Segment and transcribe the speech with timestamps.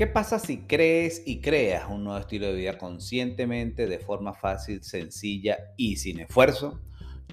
[0.00, 4.82] ¿Qué pasa si crees y creas un nuevo estilo de vida conscientemente, de forma fácil,
[4.82, 6.80] sencilla y sin esfuerzo?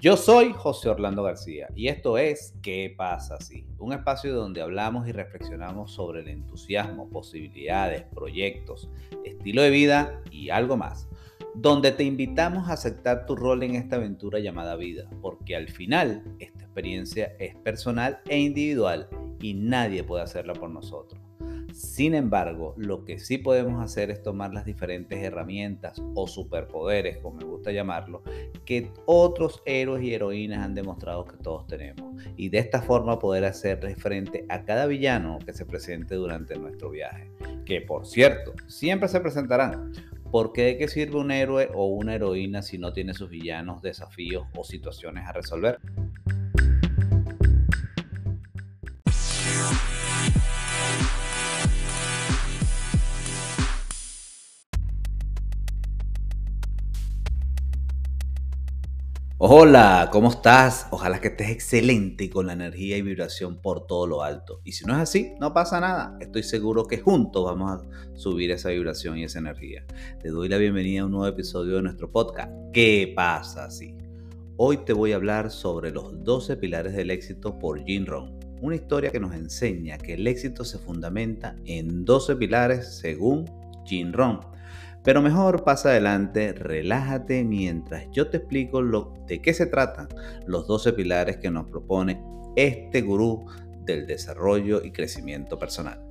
[0.02, 3.64] Yo soy José Orlando García y esto es ¿Qué pasa si?
[3.78, 8.90] Un espacio donde hablamos y reflexionamos sobre el entusiasmo, posibilidades, proyectos,
[9.24, 11.08] estilo de vida y algo más.
[11.54, 16.22] Donde te invitamos a aceptar tu rol en esta aventura llamada vida, porque al final
[16.38, 19.08] esta experiencia es personal e individual
[19.40, 21.27] y nadie puede hacerla por nosotros.
[21.78, 27.36] Sin embargo, lo que sí podemos hacer es tomar las diferentes herramientas o superpoderes, como
[27.36, 28.24] me gusta llamarlo,
[28.64, 32.20] que otros héroes y heroínas han demostrado que todos tenemos.
[32.36, 36.90] Y de esta forma poder hacerle frente a cada villano que se presente durante nuestro
[36.90, 37.30] viaje.
[37.64, 39.92] Que por cierto, siempre se presentarán.
[40.32, 44.48] Porque de qué sirve un héroe o una heroína si no tiene sus villanos, desafíos
[44.56, 45.78] o situaciones a resolver?
[59.50, 60.86] Hola, ¿cómo estás?
[60.90, 64.60] Ojalá que estés excelente y con la energía y vibración por todo lo alto.
[64.62, 66.18] Y si no es así, no pasa nada.
[66.20, 69.86] Estoy seguro que juntos vamos a subir esa vibración y esa energía.
[70.20, 72.52] Te doy la bienvenida a un nuevo episodio de nuestro podcast.
[72.74, 73.96] ¿Qué pasa así?
[74.58, 78.38] Hoy te voy a hablar sobre los 12 pilares del éxito por Jim Rohn.
[78.60, 83.46] Una historia que nos enseña que el éxito se fundamenta en 12 pilares según
[83.86, 84.40] Jim Rohn
[85.08, 90.06] pero mejor pasa adelante, relájate mientras yo te explico lo, de qué se tratan
[90.46, 92.22] los 12 pilares que nos propone
[92.56, 93.46] este gurú
[93.86, 96.06] del desarrollo y crecimiento personal.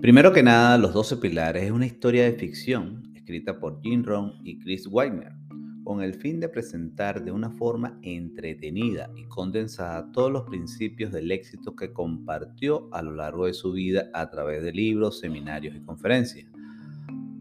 [0.00, 4.40] Primero que nada, Los 12 Pilares es una historia de ficción escrita por Jim Rohn
[4.42, 5.39] y Chris Weiner
[5.84, 11.30] con el fin de presentar de una forma entretenida y condensada todos los principios del
[11.30, 15.80] éxito que compartió a lo largo de su vida a través de libros, seminarios y
[15.80, 16.50] conferencias.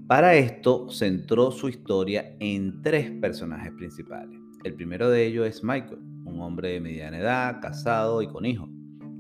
[0.08, 4.40] Para esto centró su historia en tres personajes principales.
[4.64, 8.70] El primero de ellos es Michael, un hombre de mediana edad, casado y con hijos,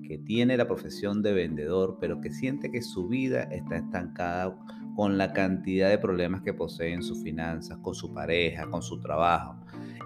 [0.07, 4.57] que tiene la profesión de vendedor, pero que siente que su vida está estancada
[4.99, 8.99] con la cantidad de problemas que posee en sus finanzas, con su pareja, con su
[8.99, 9.55] trabajo.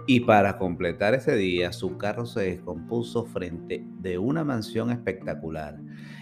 [0.05, 5.79] Y para completar ese día, su carro se descompuso frente de una mansión espectacular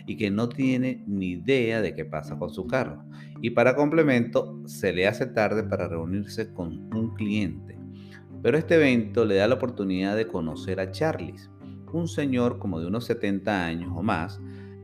[0.08, 3.04] y que no tiene ni idea de qué pasa con su carro.
[3.42, 7.78] Y para complemento, se le hace tarde para reunirse con un cliente.
[8.42, 11.52] Pero este evento le da la oportunidad de conocer a Charles,
[11.92, 14.40] un señor como de unos 70 años o más,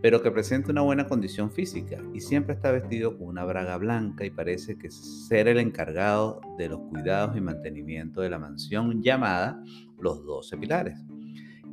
[0.07, 4.25] pero que presenta una buena condición física y siempre está vestido con una braga blanca
[4.25, 9.61] y parece que ser el encargado de los cuidados y mantenimiento de la mansión llamada
[9.99, 10.97] Los Doce Pilares,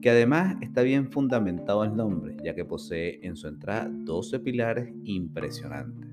[0.03, 4.93] que además está bien fundamentado el nombre, ya que posee en su entrada 12 pilares
[5.05, 6.11] impresionantes.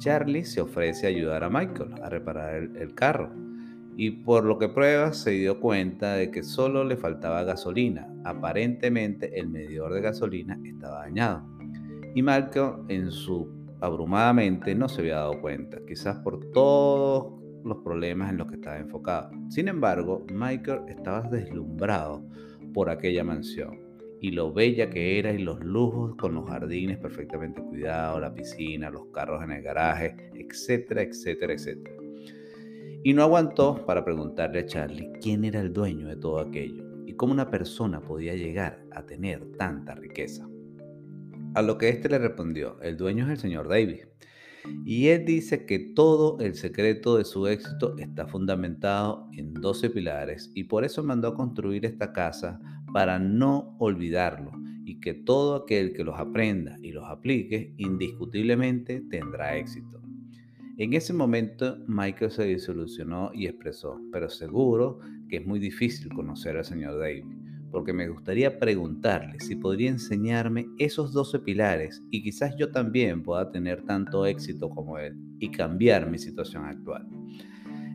[0.00, 3.32] Charlie se ofrece a ayudar a Michael a reparar el carro,
[3.96, 8.08] y por lo que prueba se dio cuenta de que solo le faltaba gasolina.
[8.24, 11.42] Aparentemente el medidor de gasolina estaba dañado.
[12.14, 13.48] Y Marco en su
[13.80, 18.56] abrumada mente no se había dado cuenta, quizás por todos los problemas en los que
[18.56, 19.30] estaba enfocado.
[19.48, 22.24] Sin embargo, Michael estaba deslumbrado
[22.72, 23.80] por aquella mansión
[24.20, 28.88] y lo bella que era y los lujos con los jardines perfectamente cuidados, la piscina,
[28.88, 32.01] los carros en el garaje, etcétera, etcétera, etcétera
[33.04, 37.14] y no aguantó para preguntarle a Charlie quién era el dueño de todo aquello y
[37.14, 40.48] cómo una persona podía llegar a tener tanta riqueza.
[41.54, 44.06] A lo que éste le respondió, el dueño es el señor Davis.
[44.86, 50.52] Y él dice que todo el secreto de su éxito está fundamentado en 12 pilares
[50.54, 52.60] y por eso mandó a construir esta casa
[52.92, 54.52] para no olvidarlo
[54.84, 60.01] y que todo aquel que los aprenda y los aplique indiscutiblemente tendrá éxito.
[60.78, 66.56] En ese momento Michael se disolucionó y expresó, pero seguro que es muy difícil conocer
[66.56, 67.26] al señor David,
[67.70, 73.50] porque me gustaría preguntarle si podría enseñarme esos 12 pilares y quizás yo también pueda
[73.50, 77.06] tener tanto éxito como él y cambiar mi situación actual.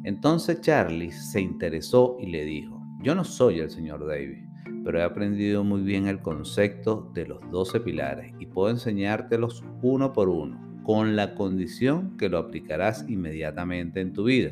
[0.03, 4.45] Entonces Charlie se interesó y le dijo, yo no soy el señor David,
[4.83, 10.13] pero he aprendido muy bien el concepto de los 12 pilares y puedo enseñártelos uno
[10.13, 14.51] por uno con la condición que lo aplicarás inmediatamente en tu vida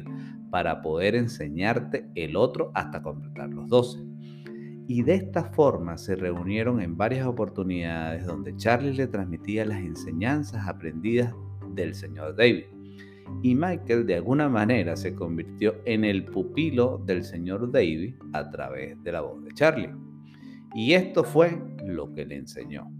[0.50, 4.04] para poder enseñarte el otro hasta completar los 12.
[4.86, 10.68] Y de esta forma se reunieron en varias oportunidades donde Charlie le transmitía las enseñanzas
[10.68, 11.34] aprendidas
[11.74, 12.66] del señor David.
[13.42, 19.02] y Michael de alguna manera se convirtió en el pupilo del señor David a través
[19.02, 19.90] de la voz de Charlie.
[20.76, 22.92] Y esto fue lo que le enseñó.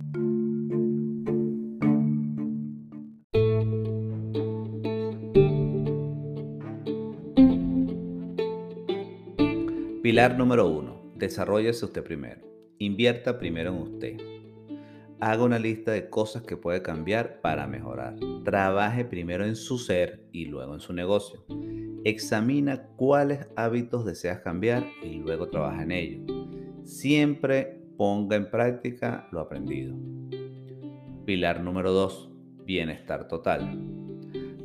[10.16, 11.12] Pilar número uno.
[11.18, 12.40] Desarrollese usted primero.
[12.78, 14.18] Invierta primero en usted.
[15.20, 18.16] Haga una lista de cosas que puede cambiar para mejorar.
[18.46, 21.44] Trabaje primero en su ser y luego en su negocio.
[22.06, 26.32] Examina cuáles hábitos deseas cambiar y luego trabaja en ellos.
[26.86, 29.98] Siempre ponga en práctica lo aprendido.
[31.26, 32.32] Pilar número 2.
[32.64, 33.86] Bienestar total.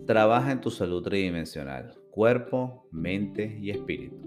[0.07, 4.20] Trabaja en tu salud tridimensional, cuerpo, mente y espíritu.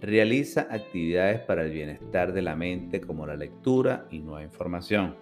[0.00, 5.14] Realiza actividades para el bienestar de la mente como la lectura y nueva información.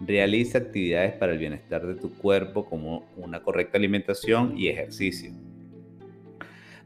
[0.00, 5.32] Realiza actividades para el bienestar de tu cuerpo como una correcta alimentación y ejercicio.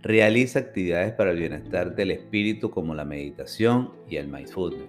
[0.03, 4.89] Realiza actividades para el bienestar del espíritu como la meditación y el mindfulness.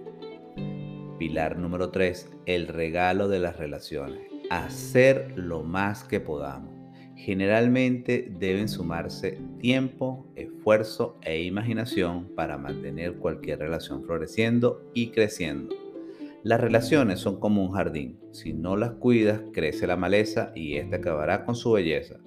[1.20, 2.28] Pilar número 3.
[2.46, 4.18] El regalo de las relaciones.
[4.50, 6.81] Hacer lo más que podamos.
[7.24, 15.72] Generalmente deben sumarse tiempo, esfuerzo e imaginación para mantener cualquier relación floreciendo y creciendo.
[16.42, 18.18] Las relaciones son como un jardín.
[18.32, 22.18] Si no las cuidas, crece la maleza y ésta acabará con su belleza.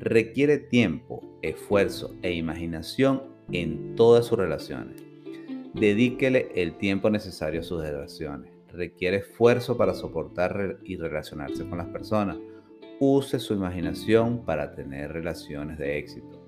[0.00, 3.22] Requiere tiempo, esfuerzo e imaginación
[3.52, 5.00] en todas sus relaciones.
[5.74, 8.50] Dedíquele el tiempo necesario a sus relaciones.
[8.72, 12.36] Requiere esfuerzo para soportar y relacionarse con las personas
[13.00, 16.42] Use su imaginación para tener relaciones de éxito.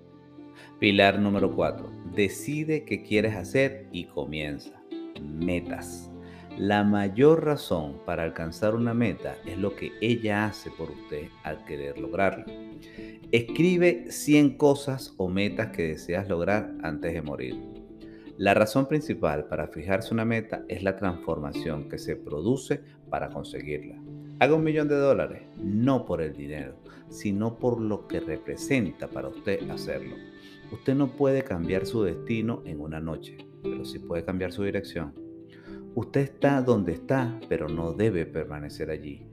[0.81, 1.89] Pilar número 4.
[2.13, 4.83] Decide qué quieres hacer y comienza.
[5.23, 6.11] Metas.
[6.59, 11.65] La mayor razón para alcanzar una meta es lo que ella hace por usted al
[11.67, 12.47] querer lograrla.
[13.31, 17.61] Escribe 100 cosas o metas que deseas lograr antes de morir.
[18.39, 24.01] La razón principal para fijarse una meta es la transformación que se produce para conseguirla.
[24.41, 26.73] Haga un millón de dólares, no por el dinero,
[27.11, 30.17] sino por lo que representa para usted hacerlo.
[30.73, 35.13] Usted no puede cambiar su destino en una noche, pero sí puede cambiar su dirección.
[35.95, 39.27] Usted está donde está, pero no debe permanecer allí.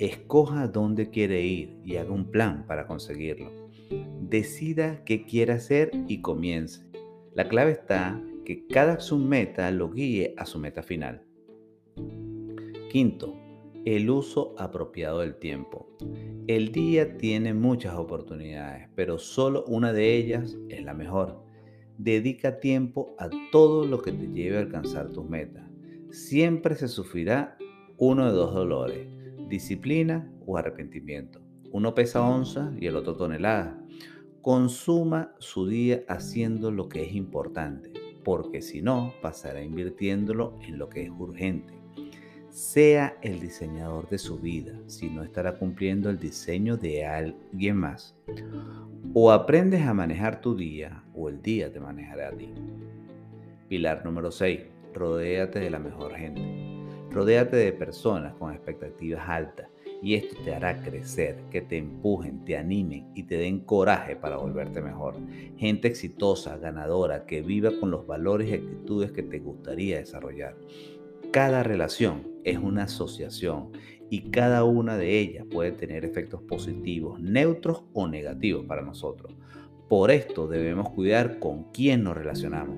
[0.00, 3.52] Escoja dónde quiere ir y haga un plan para conseguirlo.
[4.22, 6.84] Decida qué quiere hacer y comience.
[7.32, 11.22] La clave está que cada su meta lo guíe a su meta final.
[12.90, 13.36] Quinto,
[13.96, 15.88] el uso apropiado del tiempo.
[16.46, 21.42] El día tiene muchas oportunidades, pero solo una de ellas es la mejor.
[21.96, 25.70] Dedica tiempo a todo lo que te lleve a alcanzar tus metas.
[26.10, 27.56] Siempre se sufrirá
[27.96, 29.08] uno de dos dolores,
[29.48, 31.40] disciplina o arrepentimiento.
[31.72, 33.82] Uno pesa onza y el otro tonelada.
[34.42, 37.90] Consuma su día haciendo lo que es importante,
[38.22, 41.77] porque si no, pasará invirtiéndolo en lo que es urgente
[42.58, 48.16] sea el diseñador de su vida, si no estará cumpliendo el diseño de alguien más.
[49.14, 52.52] O aprendes a manejar tu día o el día te manejará a ti.
[53.68, 54.60] Pilar número 6.
[54.92, 56.42] Rodéate de la mejor gente.
[57.12, 59.68] Rodéate de personas con expectativas altas
[60.02, 64.36] y esto te hará crecer, que te empujen, te animen y te den coraje para
[64.36, 65.14] volverte mejor.
[65.56, 70.56] Gente exitosa, ganadora, que viva con los valores y actitudes que te gustaría desarrollar.
[71.32, 73.72] Cada relación es una asociación
[74.08, 79.34] y cada una de ellas puede tener efectos positivos, neutros o negativos para nosotros.
[79.90, 82.76] Por esto debemos cuidar con quién nos relacionamos.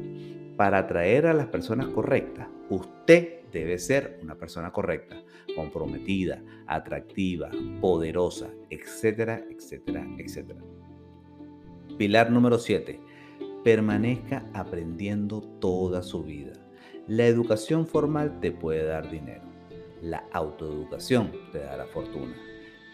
[0.57, 5.23] Para atraer a las personas correctas, usted debe ser una persona correcta,
[5.55, 10.61] comprometida, atractiva, poderosa, etcétera, etcétera, etcétera.
[11.97, 13.01] Pilar número 7.
[13.63, 16.53] Permanezca aprendiendo toda su vida.
[17.11, 19.43] La educación formal te puede dar dinero.
[20.01, 22.37] La autoeducación te da la fortuna.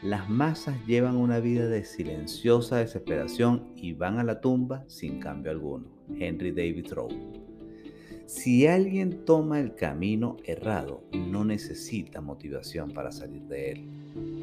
[0.02, 5.50] Las masas llevan una vida de silenciosa desesperación y van a la tumba sin cambio
[5.50, 5.88] alguno.
[6.18, 7.08] Henry David Thoreau.
[8.24, 13.88] Si alguien toma el camino errado, no necesita motivación para salir de él.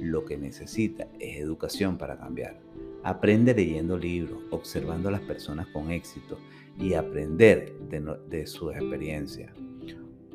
[0.02, 2.60] Lo que necesita es educación para cambiar.
[3.04, 6.38] Aprende leyendo libros, observando a las personas con éxito
[6.78, 9.54] y aprender de, de sus experiencias.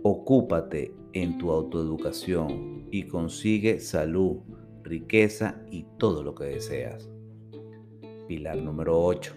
[0.02, 4.38] Ocúpate en tu autoeducación y consigue salud,
[4.82, 7.08] riqueza y todo lo que deseas.
[8.26, 9.34] Pilar número 8.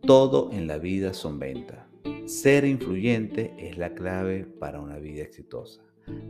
[0.00, 1.86] Todo en la vida son ventas.
[2.26, 5.82] Ser influyente es la clave para una vida exitosa.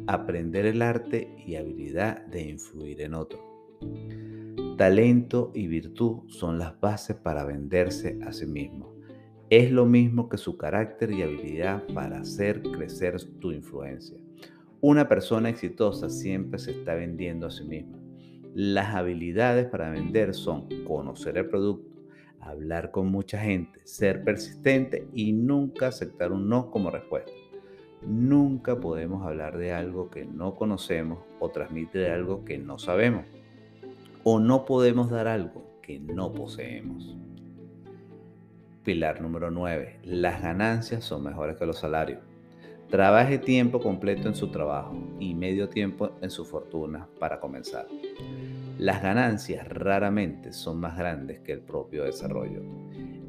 [0.07, 3.39] Aprender el arte y habilidad de influir en otro.
[4.77, 8.96] Talento y virtud son las bases para venderse a sí mismo.
[9.49, 14.19] Es lo mismo que su carácter y habilidad para hacer crecer tu influencia.
[14.81, 17.97] Una persona exitosa siempre se está vendiendo a sí misma.
[18.55, 22.03] Las habilidades para vender son conocer el producto,
[22.41, 27.31] hablar con mucha gente, ser persistente y nunca aceptar un no como respuesta.
[28.03, 33.25] Nunca podemos hablar de algo que no conocemos o transmitir algo que no sabemos.
[34.25, 37.17] O no podemos dar algo que no poseemos.
[38.87, 39.99] Pilar número 9.
[40.05, 42.21] Las ganancias son mejores que los salarios.
[42.89, 47.89] Trabaje tiempo completo en su trabajo y medio tiempo en su fortuna para comenzar.
[48.79, 52.63] Las ganancias raramente son más grandes que el propio desarrollo.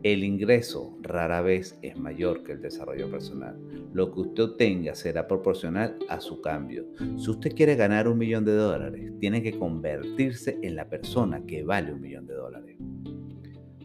[0.03, 3.57] El ingreso rara vez es mayor que el desarrollo personal.
[3.93, 6.85] Lo que usted obtenga será proporcional a su cambio.
[7.17, 11.63] Si usted quiere ganar un millón de dólares, tiene que convertirse en la persona que
[11.63, 12.77] vale un millón de dólares.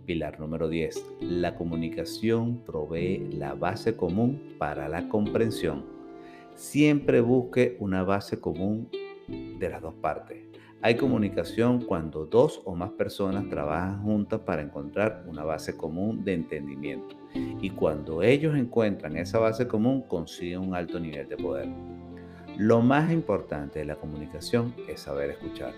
[0.07, 1.05] Pilar número 10.
[1.21, 5.85] La comunicación provee la base común para la comprensión.
[6.55, 8.89] Siempre busque una base común
[9.29, 10.39] de las dos partes.
[10.85, 16.35] Hay comunicación cuando dos o más personas trabajan juntas para encontrar una base común de
[16.35, 17.17] entendimiento.
[17.61, 21.69] Y cuando ellos encuentran esa base común, consiguen un alto nivel de poder.
[22.59, 25.73] Lo más importante de la comunicación es saber escuchar.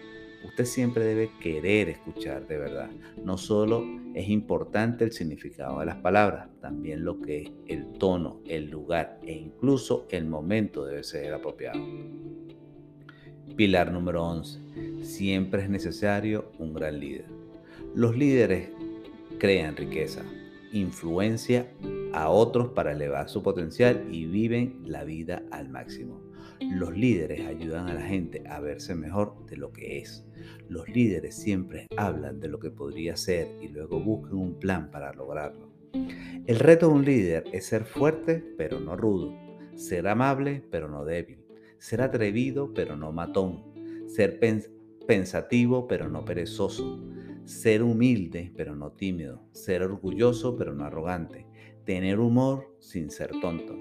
[0.44, 2.90] Usted siempre debe querer escuchar de verdad.
[3.24, 3.84] No solo
[4.14, 9.18] es importante el significado de las palabras, también lo que es el tono, el lugar
[9.22, 11.80] e incluso el momento debe ser apropiado.
[13.56, 15.04] Pilar número 11.
[15.04, 17.26] Siempre es necesario un gran líder.
[17.94, 18.70] Los líderes
[19.38, 20.22] crean riqueza,
[20.72, 21.68] influencia
[22.12, 26.23] a otros para elevar su potencial y viven la vida al máximo.
[26.60, 30.26] Los líderes ayudan a la gente a verse mejor de lo que es.
[30.68, 35.12] Los líderes siempre hablan de lo que podría ser y luego buscan un plan para
[35.12, 35.72] lograrlo.
[36.46, 39.32] El reto de un líder es ser fuerte pero no rudo,
[39.76, 41.44] ser amable pero no débil,
[41.78, 43.64] ser atrevido pero no matón,
[44.06, 44.40] ser
[45.06, 47.02] pensativo pero no perezoso,
[47.44, 51.46] ser humilde pero no tímido, ser orgulloso pero no arrogante,
[51.84, 53.76] tener humor sin ser tonto.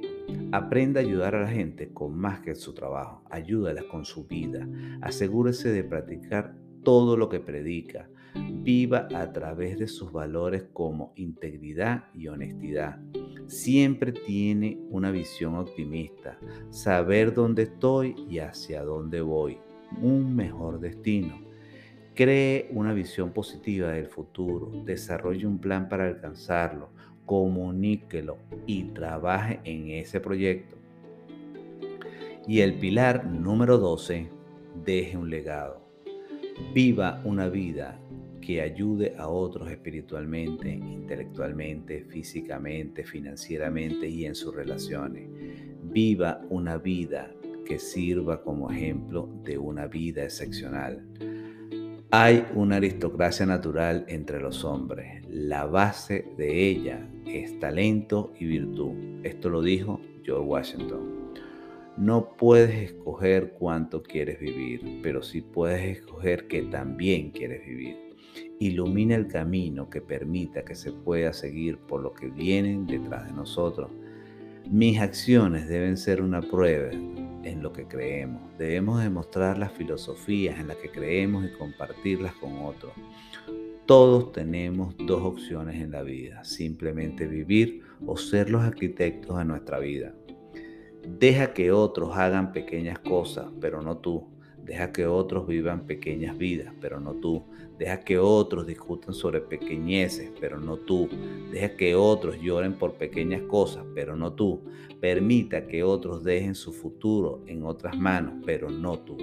[0.51, 3.24] Aprenda a ayudar a la gente con más que su trabajo.
[3.30, 4.68] Ayúdala con su vida.
[5.01, 8.10] Asegúrese de practicar todo lo que predica.
[8.36, 13.00] Viva a través de sus valores como integridad y honestidad.
[13.48, 16.38] Siempre tiene una visión optimista.
[16.70, 19.58] Saber dónde estoy y hacia dónde voy.
[20.01, 21.42] Un mejor destino.
[22.15, 24.72] Cree una visión positiva del futuro.
[24.86, 26.89] Desarrolle un plan para alcanzarlo
[27.25, 30.77] comuníquelo y trabaje en ese proyecto.
[32.48, 34.27] Y el pilar número 12,
[34.84, 35.82] deje un legado.
[36.74, 38.00] Viva una vida
[38.42, 45.30] que ayude a otros espiritualmente, intelectualmente, físicamente, financieramente y en sus relaciones.
[45.82, 47.34] Viva una vida
[47.65, 51.08] que sirva como ejemplo de una vida excepcional.
[52.15, 55.24] Hay una aristocracia natural entre los hombres.
[55.27, 58.91] La base de ella es talento y virtud.
[59.24, 61.34] Esto lo dijo George Washington.
[61.98, 67.98] No puedes escoger cuánto quieres vivir, pero sí puedes escoger que también quieres vivir.
[68.60, 73.34] Ilumina el camino que permita que se pueda seguir por lo que vienen detrás de
[73.34, 73.89] nosotros.
[74.70, 76.91] Mis acciones deben ser una prueba
[77.43, 78.41] en lo que creemos.
[78.57, 82.93] Debemos demostrar las filosofías en las que creemos y compartirlas con otros.
[83.85, 89.79] Todos tenemos dos opciones en la vida, simplemente vivir o ser los arquitectos de nuestra
[89.79, 90.13] vida.
[91.05, 94.29] Deja que otros hagan pequeñas cosas, pero no tú.
[94.63, 97.43] Deja que otros vivan pequeñas vidas, pero no tú.
[97.77, 101.10] Deja que otros discutan sobre pequeñeces, pero no tú.
[101.51, 104.62] Deja que otros lloren por pequeñas cosas, pero no tú.
[105.01, 109.18] Permita que otros dejen su futuro en otras manos, pero no tú.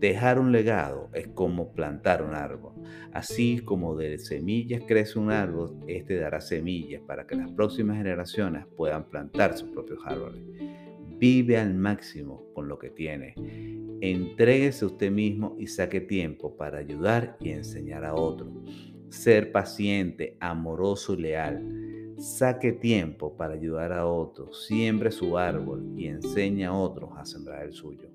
[0.00, 2.72] Dejar un legado es como plantar un árbol.
[3.12, 8.66] Así como de semillas crece un árbol, este dará semillas para que las próximas generaciones
[8.76, 10.40] puedan plantar sus propios árboles.
[11.20, 13.34] Vive al máximo con lo que tiene.
[14.00, 18.48] Entréguese a usted mismo y saque tiempo para ayudar y enseñar a otros.
[19.10, 22.14] Ser paciente, amoroso y leal.
[22.16, 24.66] Saque tiempo para ayudar a otros.
[24.66, 28.08] Siembre su árbol y enseñe a otros a sembrar el suyo.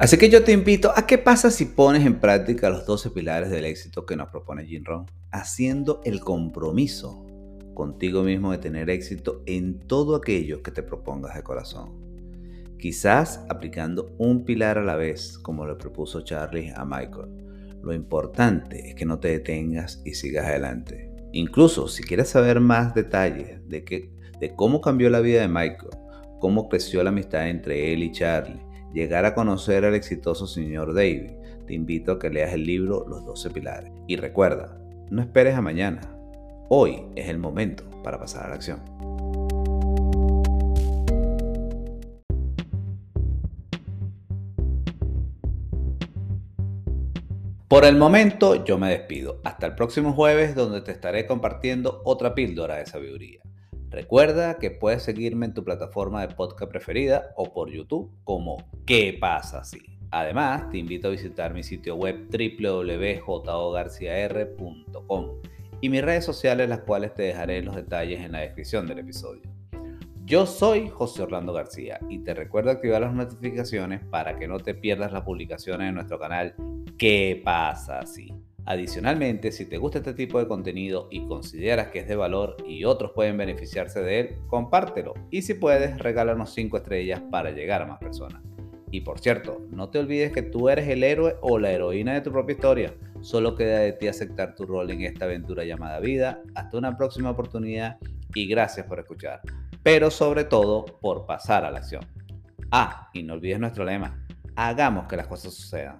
[0.00, 3.50] Así que yo te invito a qué pasa si pones en práctica los 12 pilares
[3.50, 7.26] del éxito que nos propone Jim Rohn, haciendo el compromiso
[7.74, 12.00] contigo mismo de tener éxito en todo aquello que te propongas de corazón.
[12.78, 17.76] Quizás aplicando un pilar a la vez, como le propuso Charlie a Michael.
[17.82, 21.12] Lo importante es que no te detengas y sigas adelante.
[21.32, 25.90] Incluso si quieres saber más detalles de, que, de cómo cambió la vida de Michael,
[26.38, 31.32] cómo creció la amistad entre él y Charlie, llegar a conocer al exitoso señor David,
[31.66, 33.92] te invito a que leas el libro Los 12 Pilares.
[34.06, 34.78] Y recuerda,
[35.10, 36.00] no esperes a mañana.
[36.68, 38.80] Hoy es el momento para pasar a la acción.
[47.68, 49.40] Por el momento yo me despido.
[49.44, 53.42] Hasta el próximo jueves donde te estaré compartiendo otra píldora de sabiduría.
[53.90, 59.18] Recuerda que puedes seguirme en tu plataforma de podcast preferida o por YouTube como ¿Qué
[59.20, 59.80] pasa si?
[60.12, 65.26] Además, te invito a visitar mi sitio web www.jogarciar.com
[65.80, 69.42] y mis redes sociales, las cuales te dejaré los detalles en la descripción del episodio.
[70.24, 74.74] Yo soy José Orlando García y te recuerdo activar las notificaciones para que no te
[74.74, 76.54] pierdas las publicaciones en nuestro canal
[76.96, 78.32] ¿Qué pasa si?
[78.66, 82.84] Adicionalmente, si te gusta este tipo de contenido y consideras que es de valor y
[82.84, 87.86] otros pueden beneficiarse de él, compártelo y si puedes, regálanos 5 estrellas para llegar a
[87.86, 88.42] más personas.
[88.92, 92.20] Y por cierto, no te olvides que tú eres el héroe o la heroína de
[92.20, 92.94] tu propia historia.
[93.20, 96.42] Solo queda de ti aceptar tu rol en esta aventura llamada vida.
[96.54, 97.98] Hasta una próxima oportunidad
[98.34, 99.42] y gracias por escuchar.
[99.82, 102.04] Pero sobre todo por pasar a la acción.
[102.72, 104.26] Ah, y no olvides nuestro lema.
[104.56, 105.98] Hagamos que las cosas sucedan.